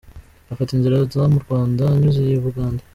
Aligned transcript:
Afata 0.53 0.71
inzira 0.73 0.95
aza 1.03 1.23
mu 1.33 1.39
Rwanda 1.45 1.81
anyuze 1.93 2.19
iy’I 2.21 2.41
Bugande. 2.45 2.83